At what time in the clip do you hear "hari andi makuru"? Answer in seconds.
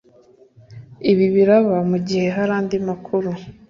2.35-3.29